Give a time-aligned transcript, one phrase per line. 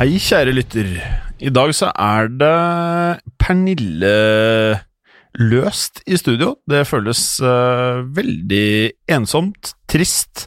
[0.00, 0.86] Hei, kjære lytter.
[1.44, 4.12] I dag så er det Pernille
[5.36, 6.54] løst i studio.
[6.64, 10.46] Det føles uh, veldig ensomt, trist,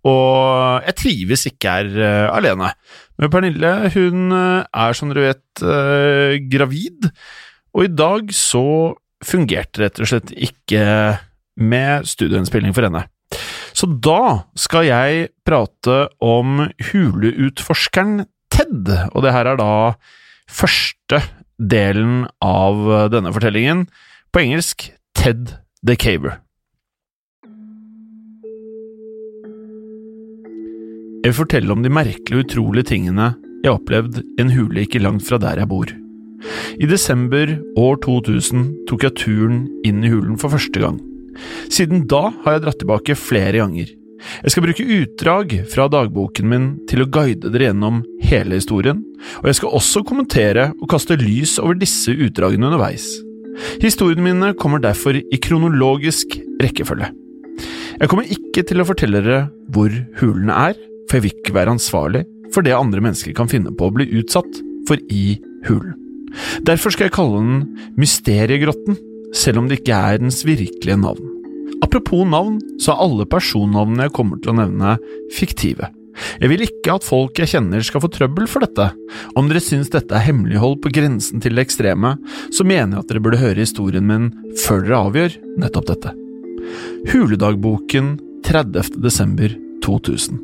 [0.00, 2.70] og jeg trives ikke her uh, alene.
[3.20, 7.10] Men Pernille hun eh, er, som dere vet, uh, gravid,
[7.76, 8.64] og i dag så
[9.20, 10.86] fungerte rett og slett ikke
[11.60, 13.04] med studioinnspilling for henne.
[13.76, 19.70] Så da skal jeg prate om huleutforskeren Ted, og det her er da
[20.46, 21.22] første
[21.56, 23.86] delen av denne fortellingen,
[24.32, 26.40] på engelsk Ted the Caver.
[31.26, 33.32] Jeg vil fortelle om de merkelige og utrolige tingene
[33.64, 35.90] jeg har opplevd i en hule ikke langt fra der jeg bor.
[36.78, 37.50] I desember
[37.82, 41.00] år 2000 tok jeg turen inn i hulen for første gang.
[41.72, 43.90] Siden da har jeg dratt tilbake flere ganger.
[44.42, 49.02] Jeg skal bruke utdrag fra dagboken min til å guide dere gjennom hele historien,
[49.42, 53.08] og jeg skal også kommentere og kaste lys over disse utdragene underveis.
[53.82, 57.12] Historiene mine kommer derfor i kronologisk rekkefølge.
[57.96, 61.76] Jeg kommer ikke til å fortelle dere hvor hulene er, for jeg vil ikke være
[61.76, 65.38] ansvarlig for det andre mennesker kan finne på å bli utsatt for i
[65.68, 65.96] hulen.
[66.66, 67.62] Derfor skal jeg kalle den
[68.00, 68.98] Mysteriegrotten,
[69.36, 71.35] selv om det ikke er dens virkelige navn.
[71.84, 74.96] Apropos navn, så er alle personnavnene jeg kommer til å nevne,
[75.36, 75.90] fiktive.
[76.40, 78.88] Jeg vil ikke at folk jeg kjenner skal få trøbbel for dette.
[79.36, 82.14] Om dere syns dette er hemmelighold på grensen til det ekstreme,
[82.48, 84.30] så mener jeg at dere burde høre historien min
[84.64, 86.14] før dere avgjør nettopp dette.
[87.12, 88.16] Huledagboken
[88.46, 88.96] 30.
[89.02, 89.52] desember
[89.84, 90.40] 2000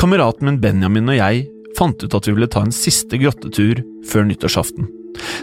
[0.00, 1.42] Kameraten min Benjamin og jeg
[1.76, 4.88] fant ut at vi ville ta en siste grottetur før nyttårsaften.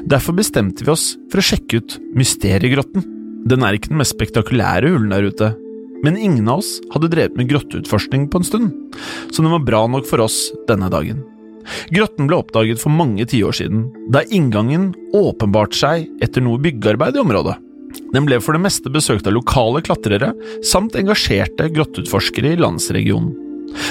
[0.09, 3.16] Derfor bestemte vi oss for å sjekke ut Mysteriegrotten.
[3.45, 5.53] Den er ikke den mest spektakulære hulen der ute,
[6.05, 8.73] men ingen av oss hadde drevet med grotteutforskning på en stund,
[9.31, 11.23] så den var bra nok for oss denne dagen.
[11.91, 17.23] Grotten ble oppdaget for mange tiår siden, da inngangen åpenbart seg etter noe byggearbeid i
[17.23, 17.57] området.
[18.13, 20.31] Den ble for det meste besøkt av lokale klatrere
[20.65, 23.33] samt engasjerte grotteutforskere i landsregionen.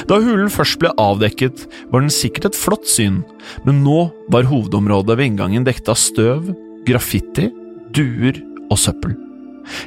[0.08, 3.20] Da hulen først ble avdekket, var den sikkert et flott syn,
[3.66, 6.48] men nå var hovedområdet ved inngangen dekket av støv,
[6.88, 7.50] graffiti,
[7.96, 8.40] duer
[8.70, 9.25] og søppel.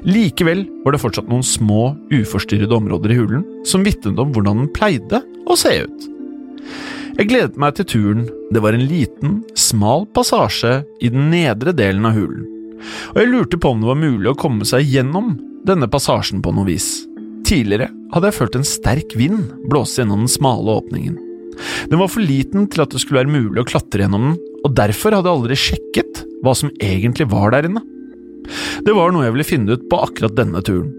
[0.08, 4.72] Likevel var det fortsatt noen små, uforstyrrede områder i hulen som vitnet om hvordan den
[4.76, 6.08] pleide å se ut.
[7.20, 12.08] Jeg gledet meg til turen, det var en liten, smal passasje i den nedre delen
[12.08, 12.46] av hulen,
[13.12, 15.34] og jeg lurte på om det var mulig å komme seg gjennom
[15.68, 16.88] denne passasjen på noe vis.
[17.48, 21.18] Tidligere hadde jeg følt en sterk vind blåse gjennom den smale åpningen.
[21.92, 24.76] Den var for liten til at det skulle være mulig å klatre gjennom den, og
[24.80, 27.84] derfor hadde jeg aldri sjekket hva som egentlig var der inne.
[28.86, 30.92] Det var noe jeg ville finne ut på akkurat denne turen.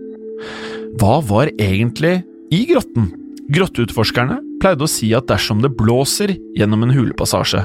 [1.01, 2.21] Hva var egentlig
[2.55, 3.11] i grotten?
[3.51, 7.65] Grotteutforskerne pleide å si at dersom det blåser gjennom en hulepassasje,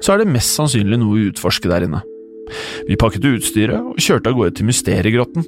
[0.00, 2.00] så er det mest sannsynlig noe å utforske der inne.
[2.86, 5.46] Vi pakket utstyret og kjørte av gårde til mysteriegrotten.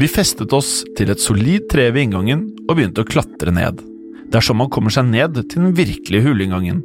[0.00, 3.80] Vi festet oss til et solid tre ved inngangen og begynte å klatre ned.
[4.30, 6.84] Er sånn man kommer seg ned til den virkelige huleinngangen.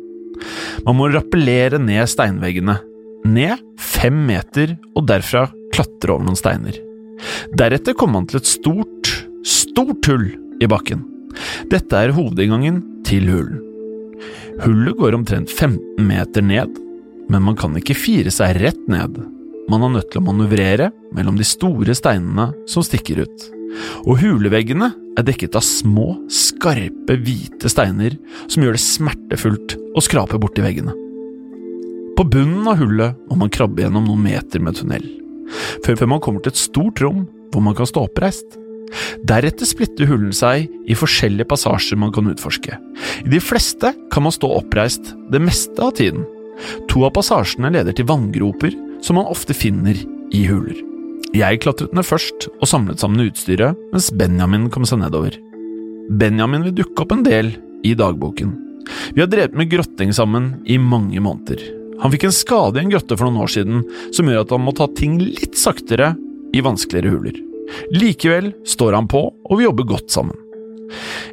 [0.88, 2.80] Man må rappellere ned steinveggene,
[3.30, 6.80] ned fem meter og derfra klatre over noen steiner.
[7.58, 9.12] Deretter kommer man til et stort,
[9.46, 10.32] stort hull
[10.64, 11.04] i bakken.
[11.72, 13.62] Dette er hovedinngangen til hulen.
[14.64, 16.78] Hullet går omtrent 15 meter ned,
[17.30, 19.18] men man kan ikke fire seg rett ned.
[19.72, 23.48] Man er nødt til å manøvrere mellom de store steinene som stikker ut.
[24.06, 30.40] Og huleveggene er dekket av små, skarpe, hvite steiner som gjør det smertefullt å skrape
[30.40, 30.96] borti veggene.
[32.16, 35.04] På bunnen av hullet må man krabbe gjennom noen meter med tunnel,
[35.86, 38.58] før man kommer til et stort rom hvor man kan stå oppreist.
[39.28, 42.78] Deretter splitter hullen seg i forskjellige passasjer man kan utforske.
[43.26, 46.26] I de fleste kan man stå oppreist det meste av tiden.
[46.92, 49.98] To av passasjene leder til vanngroper som man ofte finner
[50.34, 50.78] i huler.
[51.36, 55.36] Jeg klatret ned først og samlet sammen utstyret, mens Benjamin kom seg nedover.
[56.20, 57.52] Benjamin vil dukke opp en del
[57.86, 58.54] i dagboken.
[59.16, 61.60] Vi har drevet med grotting sammen i mange måneder.
[62.02, 63.84] Han fikk en skade i en grotte for noen år siden
[64.16, 66.14] som gjør at han må ta ting litt saktere
[66.56, 67.38] i vanskeligere huler.
[67.96, 70.38] Likevel står han på, og vi jobber godt sammen.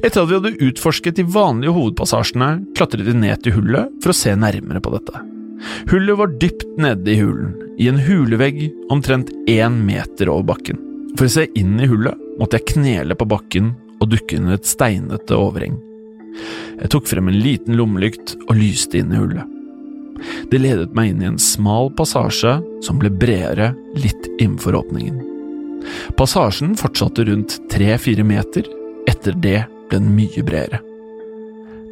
[0.03, 4.17] Etter at vi hadde utforsket de vanlige hovedpassasjene, klatret vi ned til hullet for å
[4.17, 5.23] se nærmere på dette.
[5.93, 10.81] Hullet var dypt nede i hulen, i en hulevegg omtrent én meter over bakken.
[11.19, 14.69] For å se inn i hullet måtte jeg knele på bakken og dukke under et
[14.69, 15.77] steinete overheng.
[16.81, 19.59] Jeg tok frem en liten lommelykt og lyste inn i hullet.
[20.51, 25.21] Det ledet meg inn i en smal passasje som ble bredere litt innenfor åpningen.
[26.19, 28.67] Passasjen fortsatte rundt tre–fire meter,
[29.11, 30.81] etter det ble den mye bredere.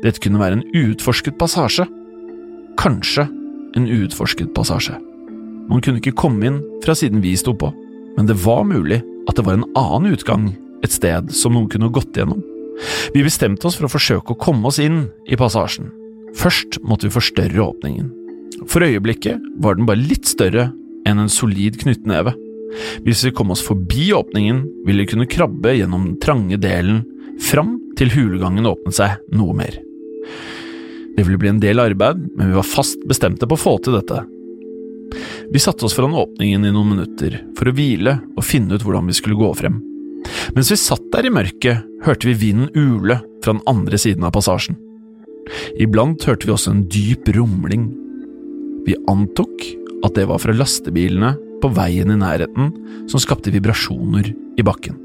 [0.00, 1.85] Dette kunne være en uutforsket passasje.
[2.81, 3.27] Kanskje
[3.77, 4.97] en uutforsket passasje.
[5.71, 7.71] Man kunne ikke komme inn fra siden vi sto på,
[8.17, 10.49] men det var mulig at det var en annen utgang
[10.85, 12.41] et sted som noen kunne gått gjennom.
[13.12, 15.93] Vi bestemte oss for å forsøke å komme oss inn i passasjen.
[16.38, 18.09] Først måtte vi forstørre åpningen.
[18.69, 20.71] For øyeblikket var den bare litt større
[21.09, 22.35] enn en solid knyttneve.
[23.07, 27.03] Hvis vi kom oss forbi åpningen, ville vi kunne krabbe gjennom den trange delen
[27.41, 29.79] fram til hulegangen åpnet seg noe mer.
[31.17, 33.97] Det ville bli en del arbeid, men vi var fast bestemte på å få til
[33.99, 34.23] dette.
[35.51, 39.09] Vi satte oss foran åpningen i noen minutter for å hvile og finne ut hvordan
[39.11, 39.81] vi skulle gå frem.
[40.55, 44.35] Mens vi satt der i mørket, hørte vi vinden ule fra den andre siden av
[44.37, 44.79] passasjen.
[45.83, 47.89] Iblant hørte vi også en dyp rumling.
[48.87, 49.67] Vi antok
[50.05, 52.73] at det var fra lastebilene på veien i nærheten
[53.11, 54.97] som skapte vibrasjoner i bakken.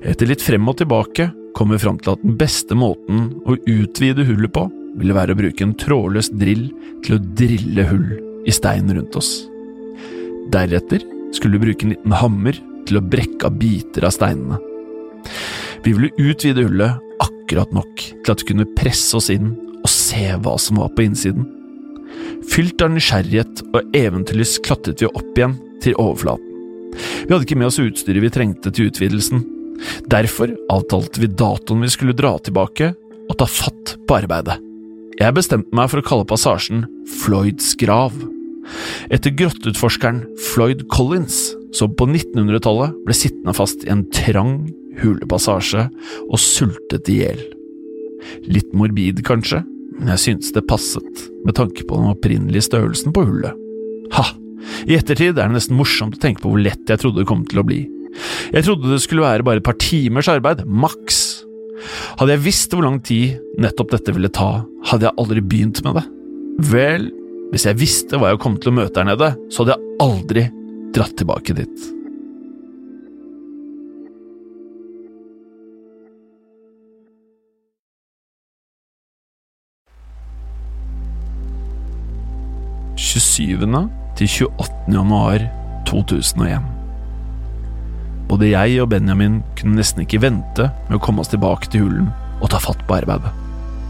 [0.00, 4.24] Etter litt frem og tilbake kom vi fram til at den beste måten å utvide
[4.24, 4.64] hullet på,
[4.96, 6.66] ville være å bruke en trådløs drill
[7.04, 8.08] til å drille hull
[8.48, 9.30] i steinen rundt oss.
[10.50, 11.04] Deretter
[11.36, 12.56] skulle vi bruke en liten hammer
[12.88, 14.58] til å brekke av biter av steinene.
[15.84, 20.26] Vi ville utvide hullet akkurat nok til at vi kunne presse oss inn og se
[20.42, 21.46] hva som var på innsiden.
[22.48, 26.46] Fylt av nysgjerrighet og eventyrlyst klatret vi opp igjen til overflaten.
[26.96, 29.44] Vi hadde ikke med oss utstyret vi trengte til utvidelsen.
[30.10, 32.92] Derfor avtalte vi datoen vi skulle dra tilbake
[33.30, 34.58] og ta fatt på arbeidet.
[35.20, 36.86] Jeg bestemte meg for å kalle passasjen
[37.20, 38.14] Floyds grav,
[39.12, 44.54] etter grotteutforskeren Floyd Collins, som på 1900-tallet ble sittende fast i en trang
[45.00, 45.86] hulepassasje
[46.26, 47.42] og sultet i hjel.
[48.48, 49.62] Litt morbid, kanskje,
[50.00, 53.56] men jeg syntes det passet med tanke på den opprinnelige størrelsen på hullet.
[54.16, 54.26] Ha!
[54.88, 57.44] I ettertid er det nesten morsomt å tenke på hvor lett jeg trodde det kom
[57.48, 57.82] til å bli.
[58.54, 61.20] Jeg trodde det skulle være bare et par timers arbeid, maks.
[62.20, 66.00] Hadde jeg visst hvor lang tid nettopp dette ville ta, hadde jeg aldri begynt med
[66.00, 66.06] det.
[66.72, 67.08] Vel,
[67.52, 70.46] hvis jeg visste hva jeg kom til å møte her nede, så hadde jeg aldri
[70.96, 71.90] dratt tilbake dit.
[83.00, 84.92] Til 28.
[84.92, 85.40] januar
[85.88, 86.64] 2001.
[88.28, 92.10] Både jeg og Benjamin kunne nesten ikke vente med å komme oss tilbake til hulen
[92.40, 93.32] og ta fatt på arbeidet.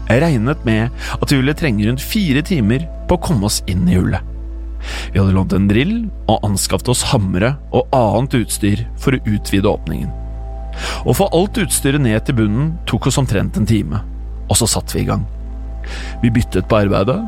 [0.07, 3.83] Jeg regnet med at vi ville trenge rundt fire timer på å komme oss inn
[3.89, 4.23] i hullet.
[5.11, 5.93] Vi hadde lånt en drill
[6.31, 10.09] og anskaffet oss hamre og annet utstyr for å utvide åpningen.
[11.03, 14.01] Å få alt utstyret ned til bunnen tok oss omtrent en time,
[14.47, 15.27] og så satte vi i gang.
[16.23, 17.19] Vi byttet på arbeidet,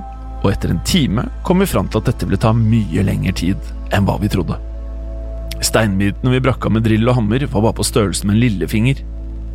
[0.44, 3.74] og etter en time kom vi fram til at dette ville ta mye lengre tid
[3.96, 4.60] enn hva vi trodde.
[5.64, 9.04] Steinbitene vi brakka med drill og hammer, var bare på størrelse med en lillefinger.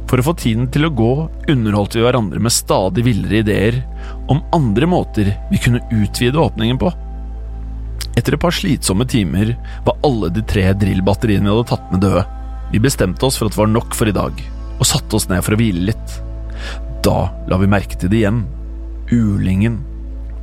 [0.08, 1.10] For å få tiden til å gå
[1.52, 3.82] underholdt vi hverandre med stadig villere ideer
[4.32, 6.92] om andre måter vi kunne utvide åpningen på.
[8.16, 9.52] Etter et par slitsomme timer
[9.84, 12.24] var alle de tre drillbatteriene vi hadde tatt med døde.
[12.72, 14.40] Vi bestemte oss for at det var nok for i dag,
[14.78, 16.16] og satte oss ned for å hvile litt.
[17.04, 18.42] Da la vi merke til det igjen.
[19.12, 19.78] Ulingen.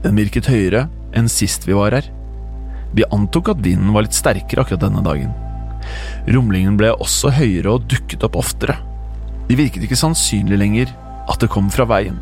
[0.05, 0.85] Den virket høyere
[1.17, 2.05] enn sist vi var her.
[2.95, 5.33] Vi antok at vinden var litt sterkere akkurat denne dagen.
[6.29, 8.77] Rumlingen ble også høyere og dukket opp oftere.
[9.49, 10.93] Det virket ikke sannsynlig lenger
[11.29, 12.17] at det kom fra veien,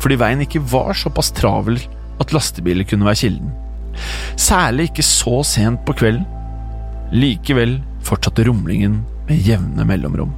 [0.00, 1.80] fordi veien ikke var såpass travel
[2.20, 3.52] at lastebiler kunne være kilden.
[4.40, 6.26] Særlig ikke så sent på kvelden.
[7.14, 10.32] Likevel fortsatte rumlingen med jevne mellomrom.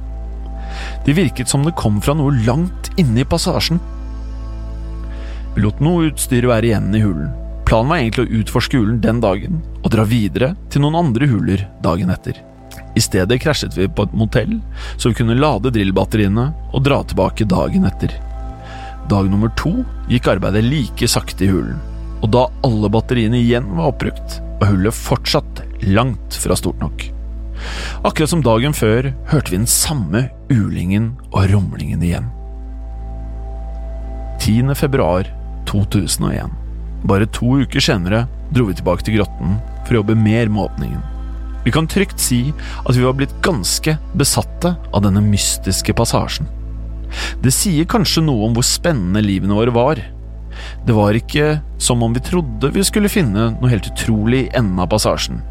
[1.05, 3.79] Det virket som det kom fra noe langt inne i passasjen.
[5.57, 7.31] Lot noe utstyr være igjen i hulen.
[7.67, 11.65] Planen var egentlig å utforske hulen den dagen, og dra videre til noen andre huler
[11.83, 12.37] dagen etter.
[12.97, 14.53] I stedet krasjet vi på et motell,
[14.95, 18.13] så vi kunne lade drillbatteriene og dra tilbake dagen etter.
[19.09, 21.81] Dag nummer to gikk arbeidet like sakte i hulen,
[22.21, 27.09] og da alle batteriene igjen var oppbrukt, var hullet fortsatt langt fra stort nok.
[28.05, 32.29] Akkurat som dagen før hørte vi den samme ulingen og rumlingen igjen.
[34.37, 34.75] 10.
[34.77, 35.27] februar
[35.69, 36.51] 2001.
[37.07, 41.03] Bare to uker senere dro vi tilbake til grotten for å jobbe mer med åpningen.
[41.67, 42.53] Vi kan trygt si
[42.85, 46.47] at vi var blitt ganske besatte av denne mystiske passasjen.
[47.43, 50.01] Det sier kanskje noe om hvor spennende livene våre var.
[50.87, 54.79] Det var ikke som om vi trodde vi skulle finne noe helt utrolig i enden
[54.83, 55.41] av passasjen.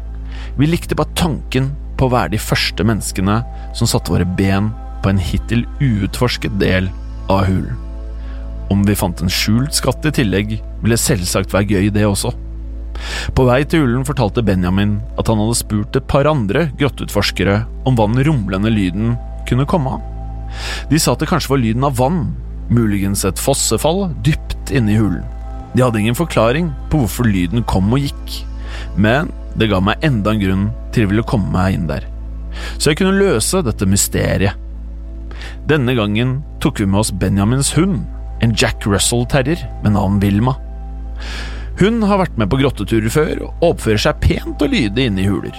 [0.57, 3.39] Vi likte bare tanken på å være de første menneskene
[3.77, 4.71] som satte våre ben
[5.03, 6.89] på en hittil uutforsket del
[7.29, 7.86] av hulen.
[8.73, 12.33] Om vi fant en skjult skatt i tillegg, ville selvsagt være gøy, det også.
[13.37, 17.97] På vei til hulen fortalte Benjamin at han hadde spurt et par andre grotteutforskere om
[17.97, 19.15] hva den rumlende lyden
[19.47, 20.05] kunne komme av.
[20.91, 22.21] De sa at det kanskje var lyden av vann,
[22.73, 25.23] muligens et fossefall dypt inne i hulen.
[25.75, 28.39] De hadde ingen forklaring på hvorfor lyden kom og gikk,
[28.97, 32.07] men det ga meg enda en grunn til å ville komme meg inn der,
[32.77, 34.57] så jeg kunne løse dette mysteriet.
[35.69, 38.07] Denne gangen tok vi med oss Benjamins hund,
[38.41, 40.55] en Jack Russell-terrier med navn Vilma.
[41.77, 45.29] Hun har vært med på grotteturer før og oppfører seg pent og lydig inne i
[45.29, 45.57] huler.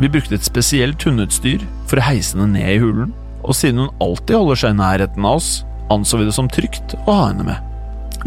[0.00, 3.10] Vi brukte et spesielt hundeutstyr for å heise henne ned i hulen,
[3.42, 5.50] og siden hun alltid holder seg i nærheten av oss,
[5.90, 7.66] anså vi det som trygt å ha henne med.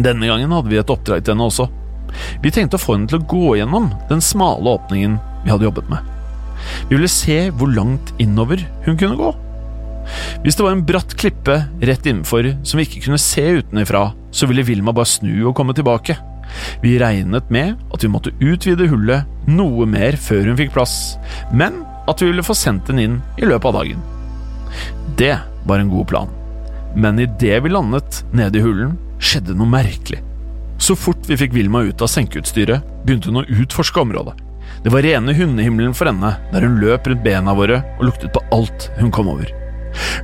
[0.03, 1.69] Denne gangen hadde vi et oppdrag til henne også.
[2.43, 5.89] Vi tenkte å få henne til å gå gjennom den smale åpningen vi hadde jobbet
[5.89, 6.11] med.
[6.89, 9.33] Vi ville se hvor langt innover hun kunne gå.
[10.43, 14.49] Hvis det var en bratt klippe rett innenfor som vi ikke kunne se utenfra, så
[14.49, 16.17] ville Vilma bare snu og komme tilbake.
[16.83, 21.15] Vi regnet med at vi måtte utvide hullet noe mer før hun fikk plass,
[21.53, 24.03] men at vi ville få sendt den inn i løpet av dagen.
[25.17, 25.35] Det
[25.67, 26.31] var en god plan,
[26.95, 30.19] men idet vi landet nede i hullen, skjedde noe merkelig.
[30.83, 34.35] Så fort vi fikk Vilma ut av senkeutstyret, begynte hun å utforske området.
[34.83, 38.43] Det var rene hundehimmelen for henne, der hun løp rundt bena våre og luktet på
[38.51, 39.62] alt hun kom over.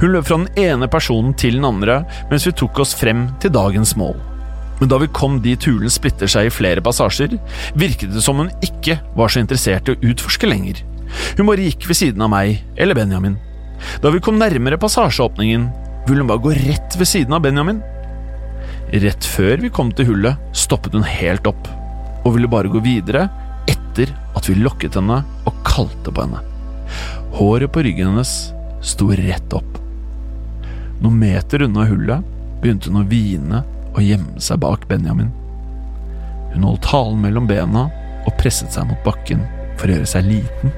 [0.01, 3.53] Hun løp fra den ene personen til den andre mens vi tok oss frem til
[3.53, 4.17] dagens mål.
[4.79, 7.35] Men da vi kom dit hulen splitter seg i flere passasjer,
[7.75, 10.79] virket det som hun ikke var så interessert i å utforske lenger.
[11.37, 13.35] Hun bare gikk ved siden av meg eller Benjamin.
[14.03, 15.67] Da vi kom nærmere passasjeåpningen,
[16.07, 17.81] ville hun bare gå rett ved siden av Benjamin.
[19.03, 21.67] Rett før vi kom til hullet, stoppet hun helt opp,
[22.23, 23.27] og ville bare gå videre
[23.69, 26.41] etter at vi lokket henne og kalte på henne.
[27.35, 28.31] Håret på ryggen hennes
[28.81, 29.77] sto rett opp.
[30.99, 32.25] Noen meter unna hullet
[32.61, 35.31] begynte hun å hvine og gjemme seg bak Benjamin.
[36.53, 37.87] Hun holdt halen mellom bena
[38.25, 39.43] og presset seg mot bakken
[39.79, 40.73] for å gjøre seg liten.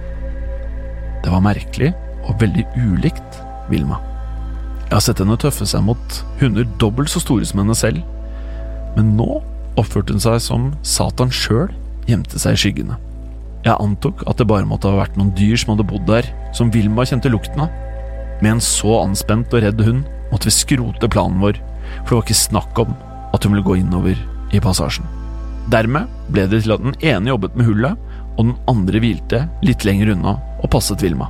[1.21, 1.91] Det var merkelig
[2.27, 3.41] og veldig ulikt
[3.71, 3.99] Vilma.
[4.89, 8.01] Jeg har sett henne tøffe seg mot hunder dobbelt så store som henne selv,
[8.97, 9.39] men nå
[9.79, 11.71] oppførte hun seg som Satan sjøl
[12.09, 12.97] gjemte seg i skyggene.
[13.61, 16.27] Jeg antok at det bare måtte ha vært noen dyr som hadde bodd der,
[16.57, 17.73] som Vilma kjente lukten av.
[18.41, 21.59] Med en så anspent og redd hund måtte vi skrote planen vår,
[22.03, 22.93] for det var ikke snakk om
[23.31, 24.17] at hun ville gå innover
[24.51, 25.05] i passasjen.
[25.71, 28.07] Dermed ble det til at den ene jobbet med hullet,
[28.39, 31.27] og den andre hvilte litt lenger unna og passet Vilma.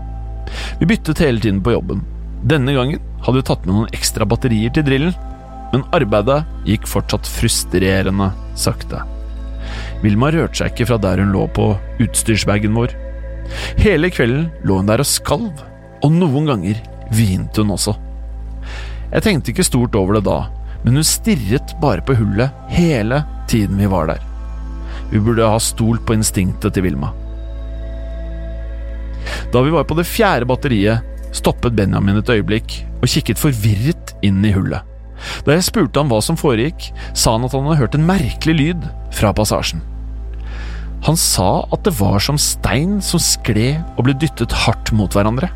[0.80, 2.04] Vi byttet hele tiden på jobben.
[2.48, 5.16] Denne gangen hadde vi tatt med noen ekstra batterier til drillen,
[5.72, 9.02] men arbeidet gikk fortsatt frustrerende sakte.
[10.02, 11.68] Vilma rørte seg ikke fra der hun lå på
[12.04, 12.96] utstyrsbagen vår.
[13.82, 15.62] Hele kvelden lå hun der og skalv,
[16.02, 17.96] og noen ganger hvinte hun også.
[19.12, 20.40] Jeg tenkte ikke stort over det da,
[20.86, 24.22] men hun stirret bare på hullet hele tiden vi var der.
[25.12, 27.12] Vi burde ha stolt på instinktet til Vilma.
[29.52, 31.04] Da vi var på det fjerde batteriet,
[31.36, 34.88] stoppet Benjamin et øyeblikk og kikket forvirret inn i hullet.
[35.46, 38.56] Da jeg spurte ham hva som foregikk, sa han at han hadde hørt en merkelig
[38.58, 39.84] lyd fra passasjen.
[41.06, 45.50] Han sa at det var som stein som skled og ble dyttet hardt mot hverandre.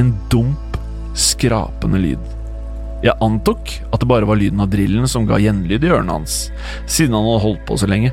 [0.00, 0.78] En dump,
[1.18, 2.22] skrapende lyd.
[3.02, 6.46] Jeg antok at det bare var lyden av drillen som ga gjenlyd i ørene hans,
[6.86, 8.12] siden han hadde holdt på så lenge.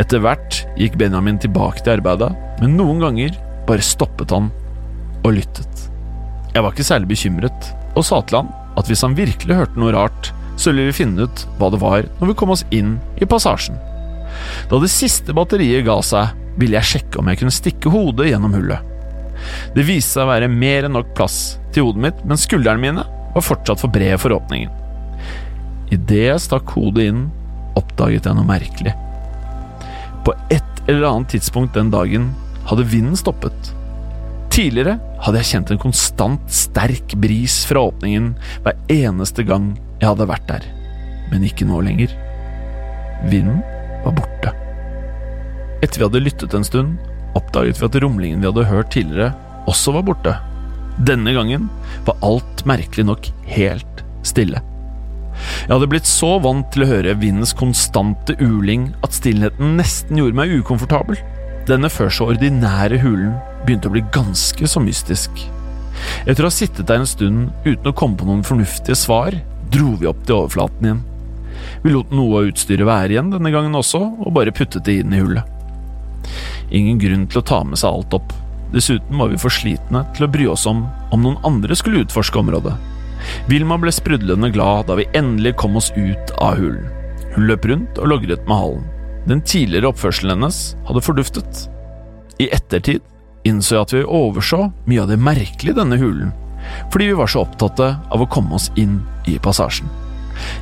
[0.00, 2.32] Etter hvert gikk Benjamin tilbake til arbeidet,
[2.62, 3.36] men noen ganger
[3.68, 4.48] bare stoppet han
[5.20, 5.86] og lyttet.
[6.54, 9.94] Jeg var ikke særlig bekymret, og sa til han at hvis han virkelig hørte noe
[9.94, 13.28] rart, så ville vi finne ut hva det var når vi kom oss inn i
[13.28, 13.78] passasjen.
[14.70, 18.56] Da det siste batteriet ga seg, ville jeg sjekke om jeg kunne stikke hodet gjennom
[18.56, 18.90] hullet.
[19.76, 23.06] Det viste seg å være mer enn nok plass til hodet mitt, men skuldrene mine
[23.34, 24.72] var fortsatt for brede for åpningen.
[25.94, 27.26] Idet jeg stakk hodet inn,
[27.78, 28.94] oppdaget jeg noe merkelig.
[30.26, 32.30] På et eller annet tidspunkt den dagen
[32.68, 33.72] hadde vinden stoppet.
[34.50, 38.32] Tidligere hadde jeg kjent en konstant sterk bris fra åpningen
[38.64, 40.66] hver eneste gang jeg hadde vært der,
[41.30, 42.12] men ikke nå lenger.
[43.30, 43.60] Vinden
[44.04, 44.54] var borte.
[45.80, 49.34] Etter vi hadde lyttet en stund, oppdaget vi at rumlingen vi hadde hørt tidligere,
[49.70, 50.34] også var borte.
[51.00, 51.68] Denne gangen
[52.06, 54.60] var alt merkelig nok helt stille.
[55.40, 60.36] Jeg hadde blitt så vant til å høre vindens konstante uling at stillheten nesten gjorde
[60.36, 61.20] meg ukomfortabel.
[61.68, 65.42] Denne før så ordinære hulen begynte å bli ganske så mystisk.
[66.24, 69.36] Etter å ha sittet der en stund uten å komme på noen fornuftige svar,
[69.72, 71.02] dro vi opp til overflaten igjen.
[71.84, 75.14] Vi lot noe av utstyret være igjen denne gangen også, og bare puttet det inn
[75.16, 75.56] i hullet.
[76.70, 78.32] Ingen grunn til å ta med seg alt opp.
[78.70, 82.38] Dessuten var vi for slitne til å bry oss om om noen andre skulle utforske
[82.38, 82.76] området.
[83.50, 86.86] Vilma ble sprudlende glad da vi endelig kom oss ut av hulen.
[87.34, 88.86] Hun løp rundt og logret med halen.
[89.28, 91.66] Den tidligere oppførselen hennes hadde forduftet.
[92.40, 93.02] I ettertid
[93.48, 96.30] innså jeg at vi overså mye av det merkelige i denne hulen,
[96.92, 99.88] fordi vi var så opptatte av å komme oss inn i passasjen.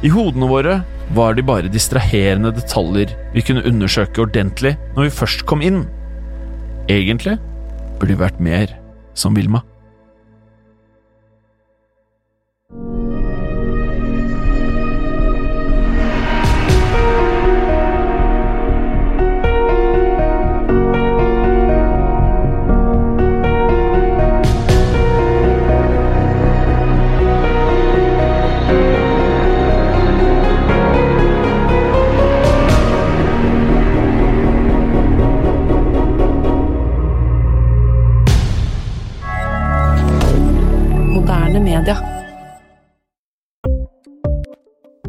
[0.03, 0.81] I hodene våre
[1.15, 5.85] var de bare distraherende detaljer vi kunne undersøke ordentlig når vi først kom inn.
[6.88, 7.37] Egentlig
[7.99, 8.71] burde det vært mer
[9.19, 9.60] som Vilma.